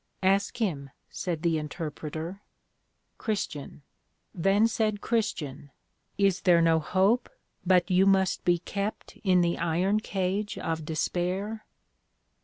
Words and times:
Ask 0.23 0.57
him, 0.57 0.89
said 1.11 1.43
the 1.43 1.59
Interpreter. 1.59 2.41
CHR. 3.19 3.83
Then 4.33 4.67
said 4.67 4.99
Christian, 4.99 5.69
Is 6.17 6.41
there 6.41 6.59
no 6.59 6.79
hope, 6.79 7.29
but 7.67 7.91
you 7.91 8.07
must 8.07 8.43
be 8.43 8.57
kept 8.57 9.17
in 9.23 9.41
the 9.41 9.59
Iron 9.59 9.99
Cage 9.99 10.57
of 10.57 10.85
Despair? 10.85 11.67